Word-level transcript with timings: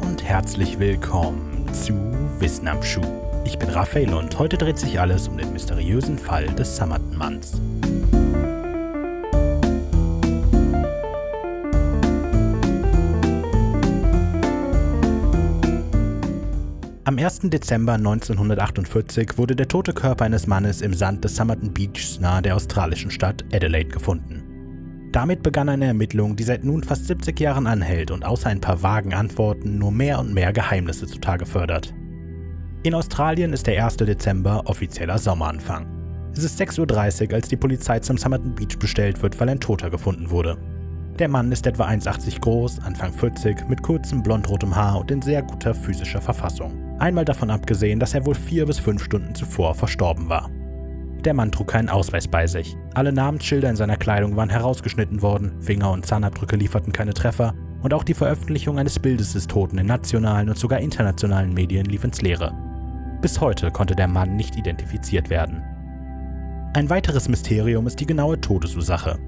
und 0.00 0.22
herzlich 0.22 0.78
willkommen 0.78 1.66
zu 1.72 1.92
Wissen 2.38 2.68
am 2.68 2.82
Schuh. 2.82 3.00
Ich 3.44 3.58
bin 3.58 3.68
Raphael 3.68 4.14
und 4.14 4.38
heute 4.38 4.56
dreht 4.56 4.78
sich 4.78 5.00
alles 5.00 5.28
um 5.28 5.36
den 5.36 5.52
mysteriösen 5.52 6.18
Fall 6.18 6.46
des 6.46 6.76
Summerton-Manns. 6.76 7.60
Am 17.04 17.18
1. 17.18 17.40
Dezember 17.44 17.94
1948 17.94 19.38
wurde 19.38 19.56
der 19.56 19.68
tote 19.68 19.94
Körper 19.94 20.24
eines 20.24 20.46
Mannes 20.46 20.82
im 20.82 20.94
Sand 20.94 21.24
des 21.24 21.36
Somerton 21.36 21.72
Beaches 21.72 22.20
nahe 22.20 22.42
der 22.42 22.56
australischen 22.56 23.10
Stadt 23.10 23.44
Adelaide 23.52 23.90
gefunden. 23.90 24.47
Damit 25.12 25.42
begann 25.42 25.68
eine 25.70 25.86
Ermittlung, 25.86 26.36
die 26.36 26.42
seit 26.42 26.64
nun 26.64 26.84
fast 26.84 27.06
70 27.06 27.38
Jahren 27.40 27.66
anhält 27.66 28.10
und 28.10 28.24
außer 28.24 28.50
ein 28.50 28.60
paar 28.60 28.82
vagen 28.82 29.14
Antworten 29.14 29.78
nur 29.78 29.90
mehr 29.90 30.18
und 30.18 30.34
mehr 30.34 30.52
Geheimnisse 30.52 31.06
zutage 31.06 31.46
fördert. 31.46 31.94
In 32.82 32.94
Australien 32.94 33.52
ist 33.52 33.66
der 33.66 33.84
1. 33.84 33.96
Dezember 33.96 34.62
offizieller 34.66 35.18
Sommeranfang. 35.18 35.86
Es 36.32 36.44
ist 36.44 36.60
6.30 36.60 37.28
Uhr, 37.28 37.34
als 37.34 37.48
die 37.48 37.56
Polizei 37.56 37.98
zum 38.00 38.18
Somerton 38.18 38.54
Beach 38.54 38.78
bestellt 38.78 39.22
wird, 39.22 39.40
weil 39.40 39.48
ein 39.48 39.60
Toter 39.60 39.90
gefunden 39.90 40.30
wurde. 40.30 40.58
Der 41.18 41.28
Mann 41.28 41.50
ist 41.50 41.66
etwa 41.66 41.88
1,80 41.88 42.40
groß, 42.40 42.78
Anfang 42.80 43.12
40, 43.12 43.68
mit 43.68 43.82
kurzem 43.82 44.22
blondrotem 44.22 44.76
Haar 44.76 45.00
und 45.00 45.10
in 45.10 45.20
sehr 45.20 45.42
guter 45.42 45.74
physischer 45.74 46.20
Verfassung. 46.20 46.72
Einmal 47.00 47.24
davon 47.24 47.50
abgesehen, 47.50 47.98
dass 47.98 48.14
er 48.14 48.24
wohl 48.24 48.36
vier 48.36 48.66
bis 48.66 48.78
fünf 48.78 49.02
Stunden 49.02 49.34
zuvor 49.34 49.74
verstorben 49.74 50.28
war. 50.28 50.48
Der 51.24 51.34
Mann 51.34 51.50
trug 51.50 51.68
keinen 51.68 51.88
Ausweis 51.88 52.28
bei 52.28 52.46
sich. 52.46 52.76
Alle 52.94 53.12
Namensschilder 53.12 53.68
in 53.68 53.76
seiner 53.76 53.96
Kleidung 53.96 54.36
waren 54.36 54.50
herausgeschnitten 54.50 55.20
worden, 55.20 55.60
Finger- 55.60 55.90
und 55.90 56.06
Zahnabdrücke 56.06 56.56
lieferten 56.56 56.92
keine 56.92 57.12
Treffer 57.12 57.54
und 57.82 57.92
auch 57.92 58.04
die 58.04 58.14
Veröffentlichung 58.14 58.78
eines 58.78 58.98
Bildes 58.98 59.32
des 59.32 59.46
Toten 59.46 59.78
in 59.78 59.86
nationalen 59.86 60.48
und 60.48 60.58
sogar 60.58 60.80
internationalen 60.80 61.52
Medien 61.52 61.86
lief 61.86 62.04
ins 62.04 62.22
Leere. 62.22 62.52
Bis 63.20 63.40
heute 63.40 63.70
konnte 63.70 63.96
der 63.96 64.08
Mann 64.08 64.36
nicht 64.36 64.56
identifiziert 64.56 65.28
werden. 65.28 65.62
Ein 66.74 66.90
weiteres 66.90 67.28
Mysterium 67.28 67.86
ist 67.86 67.98
die 67.98 68.06
genaue 68.06 68.40
Todesursache. 68.40 69.18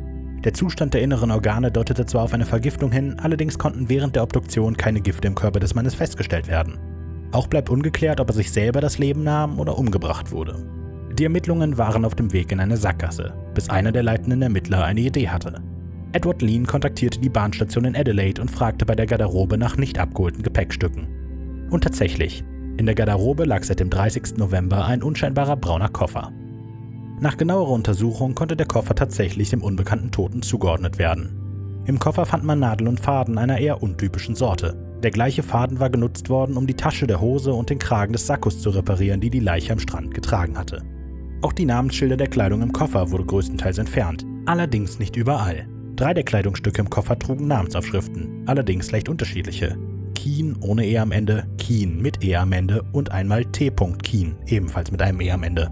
Der 0.45 0.55
Zustand 0.55 0.95
der 0.95 1.03
inneren 1.03 1.31
Organe 1.31 1.73
deutete 1.73 2.07
zwar 2.07 2.23
auf 2.23 2.33
eine 2.33 2.47
Vergiftung 2.47 2.92
hin, 2.92 3.19
allerdings 3.20 3.59
konnten 3.59 3.89
während 3.89 4.14
der 4.14 4.23
Obduktion 4.23 4.77
keine 4.77 5.01
Gifte 5.01 5.27
im 5.27 5.34
Körper 5.34 5.59
des 5.61 5.75
Mannes 5.75 5.95
festgestellt 5.95 6.48
werden. 6.48 6.79
Auch 7.33 7.47
bleibt 7.47 7.69
ungeklärt, 7.69 8.20
ob 8.20 8.31
er 8.31 8.34
sich 8.34 8.53
selber 8.53 8.81
das 8.81 8.98
Leben 8.98 9.23
nahm 9.23 9.59
oder 9.59 9.77
umgebracht 9.77 10.33
wurde. 10.33 10.80
Die 11.19 11.25
Ermittlungen 11.25 11.77
waren 11.77 12.05
auf 12.05 12.14
dem 12.14 12.33
Weg 12.33 12.53
in 12.53 12.61
eine 12.61 12.77
Sackgasse, 12.77 13.34
bis 13.55 13.69
einer 13.69 13.92
der 13.92 14.03
leitenden 14.03 14.42
Ermittler 14.42 14.84
eine 14.84 15.00
Idee 15.00 15.28
hatte. 15.28 15.61
Edward 16.12 16.42
Lean 16.42 16.67
kontaktierte 16.67 17.20
die 17.20 17.28
Bahnstation 17.28 17.84
in 17.84 17.97
Adelaide 17.97 18.41
und 18.41 18.50
fragte 18.50 18.86
bei 18.86 18.94
der 18.94 19.06
Garderobe 19.06 19.58
nach 19.58 19.77
nicht 19.77 19.98
abgeholten 19.98 20.42
Gepäckstücken. 20.42 21.69
Und 21.70 21.84
tatsächlich, 21.84 22.44
in 22.77 22.86
der 22.86 22.94
Garderobe 22.94 23.44
lag 23.44 23.62
seit 23.62 23.80
dem 23.80 23.91
30. 23.91 24.39
November 24.39 24.86
ein 24.86 25.02
unscheinbarer 25.02 25.56
brauner 25.56 25.89
Koffer. 25.89 26.33
Nach 27.20 27.36
genauerer 27.36 27.72
Untersuchung 27.72 28.34
konnte 28.34 28.56
der 28.56 28.67
Koffer 28.67 28.95
tatsächlich 28.95 29.50
dem 29.50 29.62
unbekannten 29.62 30.11
Toten 30.11 30.42
zugeordnet 30.42 30.98
werden. 30.98 31.83
Im 31.86 31.98
Koffer 31.98 32.24
fand 32.24 32.45
man 32.45 32.61
Nadel 32.61 32.89
und 32.89 33.00
Faden 33.00 33.36
einer 33.36 33.58
eher 33.58 33.83
untypischen 33.83 34.36
Sorte, 34.36 34.91
der 35.02 35.11
gleiche 35.11 35.42
Faden 35.42 35.80
war 35.80 35.89
genutzt 35.89 36.28
worden, 36.28 36.58
um 36.58 36.67
die 36.67 36.74
Tasche 36.74 37.06
der 37.06 37.22
Hose 37.22 37.55
und 37.55 37.70
den 37.70 37.78
Kragen 37.78 38.12
des 38.12 38.27
Sackos 38.27 38.61
zu 38.61 38.69
reparieren, 38.69 39.20
die 39.20 39.30
die 39.30 39.41
Leiche 39.41 39.72
am 39.72 39.78
Strand 39.78 40.12
getragen 40.12 40.58
hatte. 40.58 40.83
Auch 41.42 41.55
die 41.55 41.64
Namensschilder 41.64 42.19
der 42.19 42.28
Kleidung 42.28 42.60
im 42.60 42.72
Koffer 42.72 43.10
wurde 43.10 43.24
größtenteils 43.24 43.78
entfernt, 43.78 44.27
allerdings 44.44 44.98
nicht 44.98 45.16
überall. 45.16 45.66
Drei 45.96 46.12
der 46.12 46.24
Kleidungsstücke 46.24 46.83
im 46.83 46.91
Koffer 46.91 47.19
trugen 47.19 47.46
Namensaufschriften, 47.46 48.44
allerdings 48.46 48.91
leicht 48.91 49.08
unterschiedliche. 49.08 49.78
Keen 50.14 50.56
ohne 50.61 50.86
E 50.86 50.98
am 50.98 51.12
Ende, 51.12 51.46
Keen 51.56 52.00
mit 52.00 52.22
E 52.22 52.36
am 52.36 52.52
Ende 52.52 52.83
und 52.92 53.11
einmal 53.11 53.46
T. 53.46 53.72
Keen, 54.02 54.36
ebenfalls 54.46 54.90
mit 54.90 55.00
einem 55.00 55.20
E 55.23 55.30
am 55.30 55.42
Ende. 55.42 55.70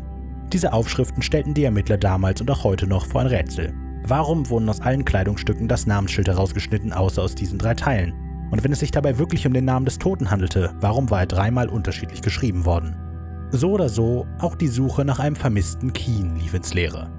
Diese 0.55 0.73
Aufschriften 0.73 1.23
stellten 1.23 1.53
die 1.53 1.65
Ermittler 1.65 1.99
damals 1.99 2.41
und 2.41 2.51
auch 2.51 2.65
heute 2.65 2.87
noch 2.87 3.05
vor 3.05 3.21
ein 3.21 3.27
Rätsel. 3.27 3.75
Warum 4.05 4.49
wurden 4.49 4.71
aus 4.71 4.81
allen 4.81 5.05
Kleidungsstücken 5.05 5.69
das 5.69 5.87
Namensschild 5.87 6.29
herausgeschnitten, 6.29 6.95
außer 6.95 7.23
aus 7.23 7.35
diesen 7.35 7.59
drei 7.59 7.75
Teilen? 7.75 8.15
Und 8.51 8.65
wenn 8.65 8.73
es 8.73 8.81
sich 8.81 8.91
dabei 8.91 9.19
wirklich 9.19 9.47
um 9.47 9.53
den 9.53 9.67
Namen 9.67 9.85
des 9.85 9.99
Toten 9.99 10.31
handelte, 10.31 10.75
warum 10.81 11.11
war 11.11 11.21
er 11.21 11.27
dreimal 11.27 11.69
unterschiedlich 11.69 12.23
geschrieben 12.23 12.65
worden? 12.65 12.97
So 13.51 13.73
oder 13.73 13.89
so, 13.89 14.27
auch 14.41 14.55
die 14.55 14.69
Suche 14.69 15.05
nach 15.05 15.19
einem 15.19 15.37
vermissten 15.37 15.93
Keen 15.93 16.37
lief 16.37 16.53
ins 16.53 16.75
Leere. 16.75 17.11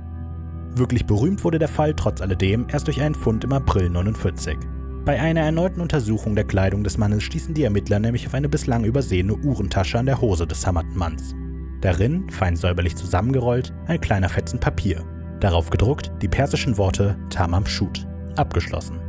Wirklich 0.75 1.07
berühmt 1.07 1.43
wurde 1.43 1.57
der 1.57 1.67
Fall 1.67 1.95
trotz 1.95 2.21
alledem 2.21 2.67
erst 2.69 2.85
durch 2.85 3.01
einen 3.01 3.15
Fund 3.15 3.43
im 3.43 3.51
April 3.51 3.89
49. 3.89 4.57
Bei 5.05 5.19
einer 5.19 5.41
erneuten 5.41 5.81
Untersuchung 5.81 6.35
der 6.35 6.43
Kleidung 6.43 6.83
des 6.83 6.99
Mannes 6.99 7.23
stießen 7.23 7.55
die 7.55 7.63
Ermittler 7.63 7.99
nämlich 7.99 8.27
auf 8.27 8.35
eine 8.35 8.47
bislang 8.47 8.83
übersehene 8.83 9.33
Uhrentasche 9.33 9.97
an 9.97 10.05
der 10.05 10.21
Hose 10.21 10.45
des 10.45 10.67
Hammerten-Manns. 10.67 11.33
Darin, 11.81 12.29
fein 12.29 12.55
säuberlich 12.55 12.95
zusammengerollt, 12.95 13.73
ein 13.87 13.99
kleiner 13.99 14.29
Fetzen 14.29 14.59
Papier. 14.59 15.03
Darauf 15.39 15.71
gedruckt 15.71 16.11
die 16.21 16.27
persischen 16.27 16.77
Worte 16.77 17.17
Tamam 17.31 17.65
Shut. 17.65 18.05
Abgeschlossen. 18.35 18.99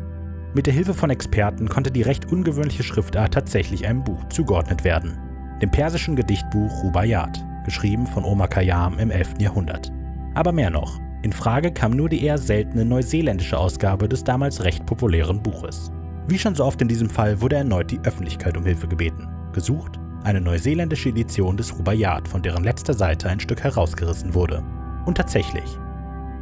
Mit 0.55 0.67
der 0.67 0.73
Hilfe 0.73 0.95
von 0.95 1.11
Experten 1.11 1.69
konnte 1.69 1.91
die 1.91 2.03
recht 2.03 2.33
ungewöhnliche 2.33 2.83
Schriftart 2.83 3.35
tatsächlich 3.35 3.87
einem 3.87 4.05
Buch 4.05 4.27
zugeordnet 4.31 4.85
werden. 4.85 5.19
Dem 5.63 5.71
persischen 5.71 6.17
Gedichtbuch 6.17 6.83
Rubaiyat, 6.83 7.45
geschrieben 7.65 8.07
von 8.07 8.25
Omar 8.25 8.49
Khayyam 8.49 8.99
im 8.99 9.11
11. 9.11 9.35
Jahrhundert. 9.41 9.93
Aber 10.35 10.53
mehr 10.53 10.71
noch. 10.71 10.99
In 11.23 11.33
Frage 11.33 11.71
kam 11.71 11.93
nur 11.93 12.09
die 12.09 12.25
eher 12.25 12.39
seltene 12.39 12.85
neuseeländische 12.85 13.59
Ausgabe 13.59 14.09
des 14.09 14.25
damals 14.25 14.65
recht 14.65 14.87
populären 14.87 15.43
Buches. 15.43 15.93
Wie 16.29 16.39
schon 16.39 16.55
so 16.55 16.65
oft 16.65 16.81
in 16.81 16.89
diesem 16.89 17.11
Fall 17.11 17.41
wurde 17.41 17.57
erneut 17.57 17.91
die 17.91 18.01
Öffentlichkeit 18.01 18.57
um 18.57 18.65
Hilfe 18.65 18.89
gebeten. 18.89 19.29
Gesucht 19.53 19.99
eine 20.23 20.41
neuseeländische 20.41 21.09
Edition 21.09 21.57
des 21.57 21.79
Rubaiyat, 21.79 22.29
von 22.29 22.43
deren 22.43 22.63
letzter 22.63 22.93
Seite 22.93 23.29
ein 23.29 23.41
Stück 23.41 23.63
herausgerissen 23.63 24.35
wurde. 24.35 24.63
Und 25.07 25.17
tatsächlich, 25.17 25.79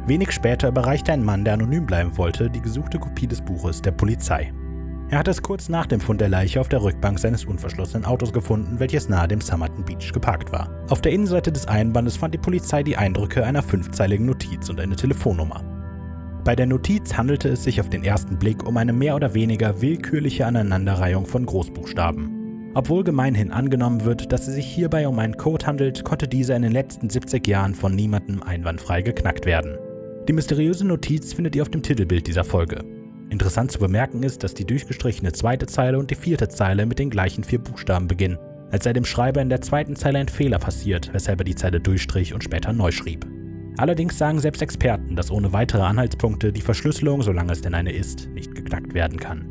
Wenig 0.05 0.31
später 0.31 0.69
überreichte 0.69 1.13
ein 1.13 1.23
Mann, 1.23 1.45
der 1.45 1.53
anonym 1.53 1.85
bleiben 1.85 2.17
wollte, 2.17 2.49
die 2.49 2.61
gesuchte 2.61 2.97
Kopie 2.97 3.27
des 3.27 3.41
Buches 3.41 3.81
der 3.81 3.91
Polizei. 3.91 4.51
Er 5.11 5.17
hatte 5.17 5.31
es 5.31 5.41
kurz 5.41 5.69
nach 5.69 5.87
dem 5.87 5.99
Fund 5.99 6.21
der 6.21 6.29
Leiche 6.29 6.61
auf 6.61 6.69
der 6.69 6.83
Rückbank 6.83 7.17
seines 7.17 7.45
unverschlossenen 7.45 8.05
Autos 8.05 8.31
gefunden, 8.31 8.79
welches 8.79 9.09
nahe 9.09 9.27
dem 9.27 9.41
Somerton 9.41 9.83
Beach 9.83 10.13
geparkt 10.13 10.51
war. 10.51 10.69
Auf 10.89 11.01
der 11.01 11.11
Innenseite 11.11 11.51
des 11.51 11.67
Einbandes 11.67 12.15
fand 12.15 12.35
die 12.35 12.37
Polizei 12.39 12.83
die 12.83 12.95
Eindrücke 12.95 13.43
einer 13.43 13.63
fünfzeiligen 13.63 14.27
Notiz 14.27 14.69
und 14.69 14.79
eine 14.79 14.95
Telefonnummer. 14.95 15.63
Bei 16.43 16.55
der 16.55 16.67
Notiz 16.67 17.17
handelte 17.17 17.49
es 17.49 17.63
sich 17.63 17.81
auf 17.81 17.89
den 17.89 18.03
ersten 18.03 18.37
Blick 18.37 18.63
um 18.67 18.77
eine 18.77 18.93
mehr 18.93 19.15
oder 19.15 19.33
weniger 19.33 19.81
willkürliche 19.81 20.45
Aneinanderreihung 20.45 21.25
von 21.25 21.43
Großbuchstaben. 21.43 22.71
Obwohl 22.75 23.03
gemeinhin 23.03 23.51
angenommen 23.51 24.05
wird, 24.05 24.31
dass 24.31 24.47
es 24.47 24.53
sich 24.53 24.67
hierbei 24.67 25.07
um 25.07 25.17
einen 25.17 25.37
Code 25.37 25.65
handelt, 25.65 26.03
konnte 26.03 26.27
dieser 26.27 26.55
in 26.55 26.61
den 26.61 26.71
letzten 26.71 27.09
70 27.09 27.47
Jahren 27.47 27.73
von 27.73 27.95
niemandem 27.95 28.43
einwandfrei 28.43 29.01
geknackt 29.01 29.47
werden. 29.47 29.75
Die 30.27 30.33
mysteriöse 30.33 30.85
Notiz 30.85 31.33
findet 31.33 31.55
ihr 31.55 31.63
auf 31.63 31.69
dem 31.69 31.81
Titelbild 31.81 32.27
dieser 32.27 32.43
Folge. 32.43 32.98
Interessant 33.29 33.71
zu 33.71 33.79
bemerken 33.79 34.23
ist, 34.23 34.43
dass 34.43 34.55
die 34.55 34.65
durchgestrichene 34.65 35.31
zweite 35.31 35.67
Zeile 35.67 35.99
und 35.99 36.09
die 36.09 36.15
vierte 36.15 36.49
Zeile 36.49 36.85
mit 36.85 36.97
den 36.97 37.09
gleichen 37.09 37.43
vier 37.43 37.59
Buchstaben 37.59 38.07
beginnen, 38.07 38.39
als 38.71 38.83
sei 38.83 38.93
dem 38.93 39.05
Schreiber 39.05 39.41
in 39.41 39.49
der 39.49 39.61
zweiten 39.61 39.95
Zeile 39.95 40.19
ein 40.19 40.27
Fehler 40.27 40.57
passiert, 40.57 41.13
weshalb 41.13 41.41
er 41.41 41.45
die 41.45 41.55
Zeile 41.55 41.79
durchstrich 41.79 42.33
und 42.33 42.43
später 42.43 42.73
neu 42.73 42.91
schrieb. 42.91 43.27
Allerdings 43.77 44.17
sagen 44.17 44.39
selbst 44.39 44.61
Experten, 44.61 45.15
dass 45.15 45.31
ohne 45.31 45.53
weitere 45.53 45.83
Anhaltspunkte 45.83 46.51
die 46.51 46.61
Verschlüsselung, 46.61 47.21
solange 47.21 47.53
es 47.53 47.61
denn 47.61 47.75
eine 47.75 47.93
ist, 47.93 48.27
nicht 48.29 48.53
geknackt 48.53 48.93
werden 48.93 49.19
kann. 49.19 49.47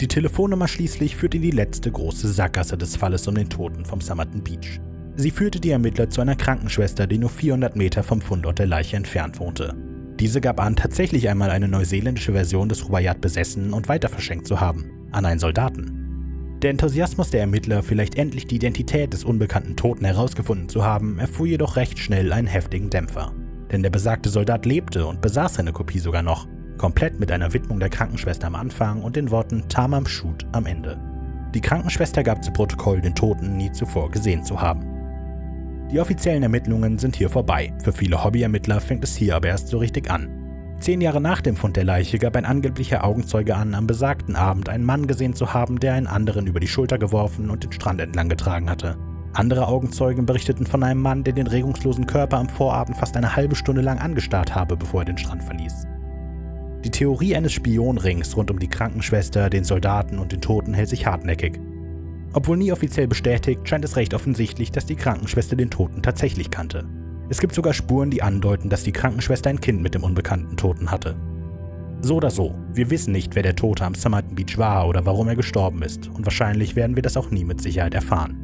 Die 0.00 0.08
Telefonnummer 0.08 0.66
schließlich 0.66 1.16
führt 1.16 1.34
in 1.34 1.42
die 1.42 1.50
letzte 1.50 1.90
große 1.90 2.28
Sackgasse 2.28 2.78
des 2.78 2.96
Falles 2.96 3.28
um 3.28 3.34
den 3.34 3.50
Toten 3.50 3.84
vom 3.84 4.00
Somerton 4.00 4.42
Beach. 4.42 4.80
Sie 5.16 5.30
führte 5.30 5.60
die 5.60 5.70
Ermittler 5.70 6.10
zu 6.10 6.20
einer 6.20 6.34
Krankenschwester, 6.36 7.06
die 7.06 7.18
nur 7.18 7.30
400 7.30 7.76
Meter 7.76 8.02
vom 8.02 8.20
Fundort 8.20 8.58
der 8.58 8.66
Leiche 8.66 8.96
entfernt 8.96 9.38
wohnte. 9.38 9.74
Diese 10.20 10.40
gab 10.40 10.60
an, 10.60 10.76
tatsächlich 10.76 11.28
einmal 11.28 11.50
eine 11.50 11.66
neuseeländische 11.66 12.32
Version 12.32 12.68
des 12.68 12.86
Rubaiyat 12.86 13.20
besessen 13.20 13.72
und 13.72 13.88
weiter 13.88 14.08
verschenkt 14.08 14.46
zu 14.46 14.60
haben, 14.60 15.08
an 15.10 15.26
einen 15.26 15.40
Soldaten. 15.40 16.04
Der 16.62 16.70
Enthusiasmus 16.70 17.30
der 17.30 17.40
Ermittler, 17.40 17.82
vielleicht 17.82 18.16
endlich 18.16 18.46
die 18.46 18.56
Identität 18.56 19.12
des 19.12 19.24
unbekannten 19.24 19.76
Toten 19.76 20.04
herausgefunden 20.04 20.68
zu 20.68 20.84
haben, 20.84 21.18
erfuhr 21.18 21.46
jedoch 21.46 21.76
recht 21.76 21.98
schnell 21.98 22.32
einen 22.32 22.46
heftigen 22.46 22.90
Dämpfer. 22.90 23.32
Denn 23.70 23.82
der 23.82 23.90
besagte 23.90 24.30
Soldat 24.30 24.64
lebte 24.66 25.04
und 25.04 25.20
besaß 25.20 25.54
seine 25.54 25.72
Kopie 25.72 25.98
sogar 25.98 26.22
noch, 26.22 26.46
komplett 26.78 27.18
mit 27.18 27.32
einer 27.32 27.52
Widmung 27.52 27.80
der 27.80 27.90
Krankenschwester 27.90 28.46
am 28.46 28.54
Anfang 28.54 29.02
und 29.02 29.16
den 29.16 29.30
Worten 29.30 29.64
Tamam 29.68 30.06
Shut 30.06 30.46
am 30.52 30.66
Ende. 30.66 30.98
Die 31.54 31.60
Krankenschwester 31.60 32.22
gab 32.22 32.42
zu 32.42 32.52
Protokoll, 32.52 33.00
den 33.00 33.14
Toten 33.14 33.56
nie 33.56 33.70
zuvor 33.72 34.10
gesehen 34.10 34.44
zu 34.44 34.60
haben. 34.60 34.93
Die 35.90 36.00
offiziellen 36.00 36.42
Ermittlungen 36.42 36.98
sind 36.98 37.16
hier 37.16 37.30
vorbei. 37.30 37.72
Für 37.82 37.92
viele 37.92 38.24
Hobbyermittler 38.24 38.80
fängt 38.80 39.04
es 39.04 39.16
hier 39.16 39.36
aber 39.36 39.48
erst 39.48 39.68
so 39.68 39.78
richtig 39.78 40.10
an. 40.10 40.44
Zehn 40.80 41.00
Jahre 41.00 41.20
nach 41.20 41.40
dem 41.40 41.56
Fund 41.56 41.76
der 41.76 41.84
Leiche 41.84 42.18
gab 42.18 42.36
ein 42.36 42.44
angeblicher 42.44 43.04
Augenzeuge 43.04 43.54
an, 43.54 43.74
am 43.74 43.86
besagten 43.86 44.36
Abend 44.36 44.68
einen 44.68 44.84
Mann 44.84 45.06
gesehen 45.06 45.34
zu 45.34 45.54
haben, 45.54 45.78
der 45.78 45.94
einen 45.94 46.06
anderen 46.06 46.46
über 46.46 46.60
die 46.60 46.68
Schulter 46.68 46.98
geworfen 46.98 47.48
und 47.48 47.64
den 47.64 47.72
Strand 47.72 48.00
entlang 48.00 48.28
getragen 48.28 48.68
hatte. 48.68 48.96
Andere 49.34 49.66
Augenzeugen 49.66 50.26
berichteten 50.26 50.66
von 50.66 50.82
einem 50.82 51.00
Mann, 51.00 51.24
der 51.24 51.32
den 51.32 51.46
regungslosen 51.46 52.06
Körper 52.06 52.38
am 52.38 52.48
Vorabend 52.48 52.96
fast 52.96 53.16
eine 53.16 53.34
halbe 53.34 53.56
Stunde 53.56 53.80
lang 53.80 53.98
angestarrt 53.98 54.54
habe, 54.54 54.76
bevor 54.76 55.02
er 55.02 55.06
den 55.06 55.18
Strand 55.18 55.42
verließ. 55.42 55.86
Die 56.84 56.90
Theorie 56.90 57.34
eines 57.34 57.52
Spionrings 57.52 58.36
rund 58.36 58.50
um 58.50 58.58
die 58.58 58.68
Krankenschwester, 58.68 59.48
den 59.48 59.64
Soldaten 59.64 60.18
und 60.18 60.32
den 60.32 60.40
Toten 60.40 60.74
hält 60.74 60.90
sich 60.90 61.06
hartnäckig. 61.06 61.58
Obwohl 62.34 62.56
nie 62.56 62.72
offiziell 62.72 63.06
bestätigt, 63.06 63.66
scheint 63.68 63.84
es 63.84 63.96
recht 63.96 64.12
offensichtlich, 64.12 64.72
dass 64.72 64.86
die 64.86 64.96
Krankenschwester 64.96 65.54
den 65.54 65.70
Toten 65.70 66.02
tatsächlich 66.02 66.50
kannte. 66.50 66.84
Es 67.28 67.40
gibt 67.40 67.54
sogar 67.54 67.72
Spuren, 67.72 68.10
die 68.10 68.22
andeuten, 68.22 68.68
dass 68.68 68.82
die 68.82 68.92
Krankenschwester 68.92 69.50
ein 69.50 69.60
Kind 69.60 69.80
mit 69.80 69.94
dem 69.94 70.02
unbekannten 70.02 70.56
Toten 70.56 70.90
hatte. 70.90 71.16
So 72.00 72.16
oder 72.16 72.30
so, 72.30 72.54
wir 72.72 72.90
wissen 72.90 73.12
nicht, 73.12 73.34
wer 73.34 73.44
der 73.44 73.56
Tote 73.56 73.84
am 73.84 73.94
Somerton 73.94 74.34
Beach 74.34 74.58
war 74.58 74.88
oder 74.88 75.06
warum 75.06 75.28
er 75.28 75.36
gestorben 75.36 75.80
ist, 75.82 76.08
und 76.08 76.26
wahrscheinlich 76.26 76.76
werden 76.76 76.96
wir 76.96 77.02
das 77.02 77.16
auch 77.16 77.30
nie 77.30 77.44
mit 77.44 77.62
Sicherheit 77.62 77.94
erfahren. 77.94 78.36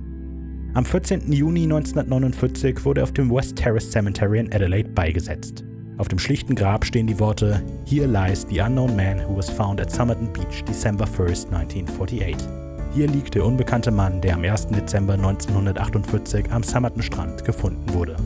Am 0.73 0.85
14. 0.85 1.31
Juni 1.33 1.65
1949 1.65 2.85
wurde 2.85 3.01
er 3.01 3.05
auf 3.05 3.13
dem 3.13 3.29
West 3.29 3.57
Terrace 3.57 3.91
Cemetery 3.91 4.39
in 4.39 4.53
Adelaide 4.53 4.89
beigesetzt. 4.91 5.65
Auf 5.99 6.07
dem 6.07 6.21
schlichten 6.21 6.55
Grab 6.55 6.85
stehen 6.85 7.09
die 7.09 7.19
Worte 7.19 7.61
Here 7.87 8.07
lies 8.07 8.47
the 8.49 8.61
unknown 8.61 8.95
man 8.95 9.19
who 9.19 9.37
was 9.37 9.51
found 9.51 9.81
at 9.81 9.91
Somerton 9.91 10.33
Beach 10.33 10.65
December 10.65 11.05
1, 11.05 11.47
1948. 11.47 12.70
Hier 12.93 13.07
liegt 13.07 13.37
der 13.37 13.45
unbekannte 13.47 13.93
Mann, 13.93 14.21
der 14.21 14.35
am 14.35 14.43
1. 14.43 14.69
Dezember 14.69 15.15
1948 15.15 16.51
am 16.51 16.65
Somerton 16.65 17.03
Strand 17.03 17.45
gefunden 17.45 17.95
wurde. 17.95 18.17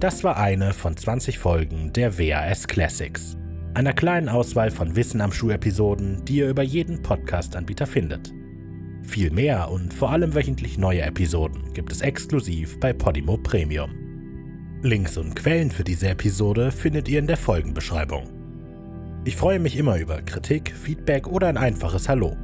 Das 0.00 0.24
war 0.24 0.36
eine 0.38 0.72
von 0.72 0.96
20 0.96 1.38
Folgen 1.38 1.92
der 1.92 2.18
WAS 2.18 2.66
Classics. 2.66 3.36
Einer 3.74 3.92
kleinen 3.92 4.28
Auswahl 4.28 4.72
von 4.72 4.96
Wissen 4.96 5.20
am 5.20 5.30
Schuh-Episoden, 5.32 6.24
die 6.24 6.36
ihr 6.38 6.50
über 6.50 6.62
jeden 6.62 7.00
Podcast-Anbieter 7.00 7.86
findet. 7.86 8.34
Viel 9.04 9.30
mehr 9.30 9.70
und 9.70 9.94
vor 9.94 10.10
allem 10.10 10.34
wöchentlich 10.34 10.78
neue 10.78 11.02
Episoden 11.02 11.72
gibt 11.74 11.92
es 11.92 12.00
exklusiv 12.00 12.78
bei 12.80 12.92
Podimo 12.92 13.36
Premium. 13.36 14.03
Links 14.84 15.16
und 15.16 15.34
Quellen 15.34 15.70
für 15.70 15.82
diese 15.82 16.08
Episode 16.08 16.70
findet 16.70 17.08
ihr 17.08 17.18
in 17.18 17.26
der 17.26 17.38
Folgenbeschreibung. 17.38 18.28
Ich 19.24 19.34
freue 19.34 19.58
mich 19.58 19.78
immer 19.78 19.96
über 19.96 20.20
Kritik, 20.20 20.74
Feedback 20.76 21.26
oder 21.26 21.48
ein 21.48 21.56
einfaches 21.56 22.06
Hallo. 22.06 22.36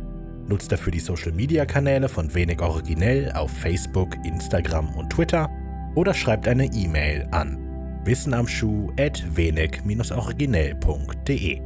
Nutzt 0.49 0.73
dafür 0.73 0.91
die 0.91 1.01
Social-Media-Kanäle 1.01 2.09
von 2.09 2.35
Wenig 2.35 2.63
Originell 2.63 3.31
auf 3.33 3.51
Facebook, 3.51 4.17
Instagram 4.25 4.95
und 4.95 5.11
Twitter 5.11 5.51
oder 5.95 6.15
schreibt 6.15 6.49
eine 6.49 6.65
E-Mail 6.65 7.29
an 7.31 7.59
wissenamschuh 8.05 8.91
at 8.99 9.23
wenig-originell.de. 9.37 11.61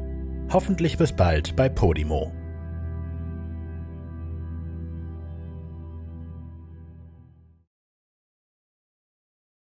Hoffentlich 0.53 0.99
bis 0.99 1.13
bald 1.13 1.55
bei 1.55 1.69
Podimo. 1.69 2.33